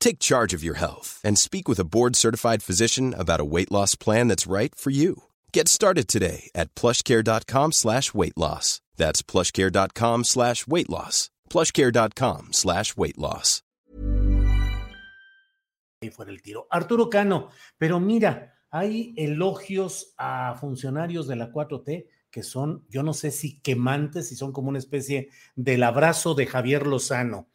[0.00, 3.94] Take charge of your health and speak with a board-certified physician about a weight loss
[3.94, 5.24] plan that's right for you.
[5.52, 8.80] Get started today at plushcare.com slash weight loss.
[8.96, 11.30] That's plushcare.com slash weight loss.
[11.50, 13.62] plushcare.com slash weight loss.
[16.00, 16.66] Ahí fuera el tiro.
[16.70, 23.14] Arturo Cano, pero mira, hay elogios a funcionarios de la 4T que son, yo no
[23.14, 27.48] sé si quemantes, si son como una especie del abrazo de Javier Lozano.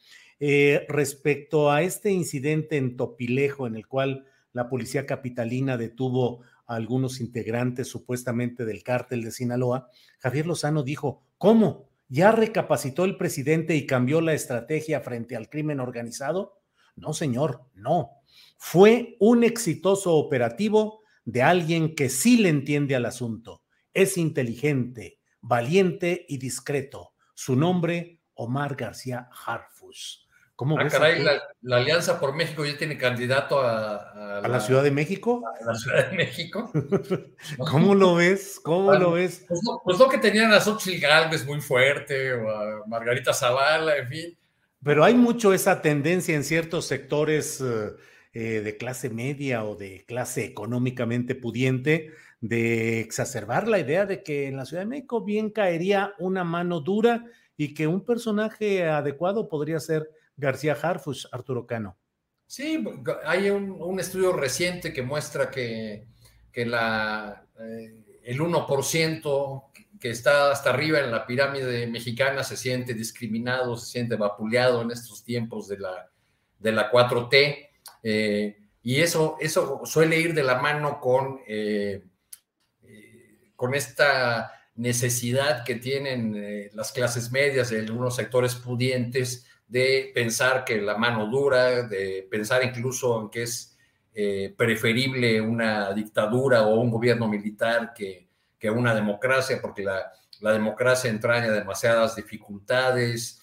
[0.46, 6.76] Eh, respecto a este incidente en Topilejo, en el cual la policía capitalina detuvo a
[6.76, 11.88] algunos integrantes supuestamente del cártel de Sinaloa, Javier Lozano dijo, ¿cómo?
[12.10, 16.60] ¿Ya recapacitó el presidente y cambió la estrategia frente al crimen organizado?
[16.98, 18.10] No, señor, no.
[18.58, 23.64] Fue un exitoso operativo de alguien que sí le entiende al asunto.
[23.94, 27.14] Es inteligente, valiente y discreto.
[27.34, 30.23] Su nombre, Omar García Harfus.
[30.56, 34.92] ¿Cómo ah, caray, la, Alianza por México ya tiene candidato a, a, la, Ciudad de
[34.92, 35.42] México.
[35.62, 36.72] A la Ciudad de México.
[37.58, 38.60] ¿Cómo lo ves?
[38.64, 39.46] ¿Cómo lo ves?
[39.48, 44.08] Pues no, pues que tenían a Xochitl Galvez muy fuerte, o a Margarita Zavala, en
[44.08, 44.38] fin.
[44.84, 47.94] Pero hay mucho esa tendencia en ciertos sectores eh,
[48.34, 52.12] eh, de clase media o de clase económicamente pudiente
[52.42, 56.82] de exacerbar la idea de que en la Ciudad de México bien caería una mano
[56.82, 61.98] dura y que un personaje adecuado podría ser García Harfus, Arturo Cano.
[62.48, 62.84] Sí,
[63.26, 66.06] hay un, estudio reciente que muestra que,
[66.56, 69.64] la, eh, el 1%
[70.00, 74.92] que está hasta arriba en la pirámide mexicana se siente discriminado, se siente vapuleado en
[74.92, 76.12] estos tiempos de la,
[76.60, 77.70] de la 4T.
[78.04, 82.04] Eh, y eso, eso suele ir de la mano con, eh,
[83.56, 90.82] con esta necesidad que tienen las clases medias de algunos sectores pudientes de pensar que
[90.82, 93.78] la mano dura, de pensar incluso en que es
[94.14, 98.28] eh, preferible una dictadura o un gobierno militar que,
[98.60, 103.42] que una democracia, porque la, la, democracia entraña demasiadas dificultades,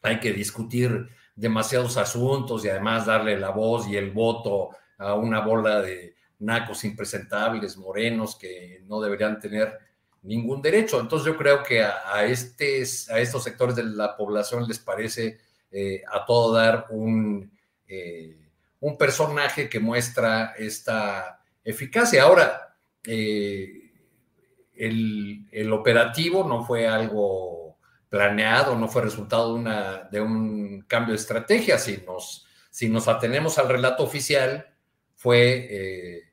[0.00, 5.40] hay que discutir demasiados asuntos y además darle la voz y el voto a una
[5.40, 9.78] bola de nacos impresentables, morenos, que no deberían tener
[10.22, 11.00] ningún derecho.
[11.00, 15.38] Entonces yo creo que a, estes, a estos sectores de la población les parece
[15.70, 17.50] eh, a todo dar un,
[17.86, 18.48] eh,
[18.80, 22.22] un, personaje que muestra esta eficacia.
[22.22, 23.92] Ahora, eh,
[24.74, 27.78] el, el, operativo no fue algo
[28.08, 31.78] planeado, no fue resultado de, una, de un cambio de estrategia.
[31.78, 34.68] Si nos, si nos atenemos al relato oficial,
[35.14, 36.31] fue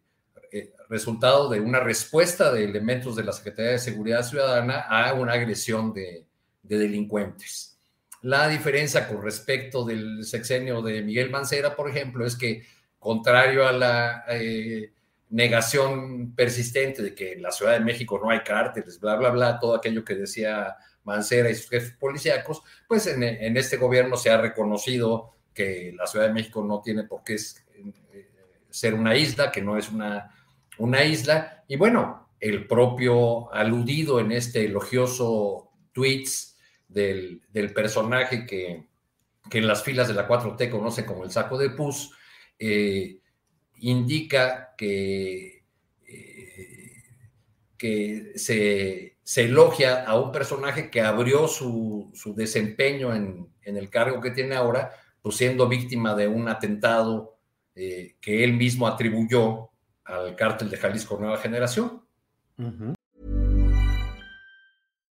[0.90, 5.94] resultado de una respuesta de elementos de la Secretaría de Seguridad Ciudadana a una agresión
[5.94, 6.26] de,
[6.64, 7.80] delincuentes.
[8.22, 12.64] La diferencia con respecto del sexenio de Miguel Mancera, por ejemplo, es que
[12.98, 14.92] contrario a la eh,
[15.30, 19.60] negación persistente de que en la Ciudad de México no hay cárteles, bla, bla, bla,
[19.60, 24.30] todo aquello que decía Mancera y sus jefes policíacos, pues en, en este gobierno se
[24.30, 28.30] ha reconocido que la Ciudad de México no tiene por qué eh,
[28.70, 30.36] ser una isla, que no es una
[30.80, 31.64] una isla.
[31.68, 37.42] Y bueno, el propio aludido en este elogioso tweets del,
[37.74, 38.88] personaje que,
[39.52, 42.12] en las filas de la 4T conoce como el saco de pus,
[42.58, 43.20] eh,
[43.76, 45.64] indica que,
[46.08, 47.04] eh,
[47.78, 54.56] que se, elogia a un personaje que abrió su, desempeño en, el cargo que tiene
[54.56, 54.92] ahora,
[55.22, 57.38] pues siendo víctima de un atentado
[57.76, 59.70] eh, que él mismo atribuyó
[60.10, 62.02] al cártel de Jalisco Nueva Generación.